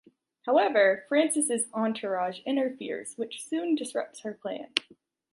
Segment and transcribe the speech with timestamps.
[0.47, 4.73] However, Francis' entourage interferes, which soon disrupts their plans...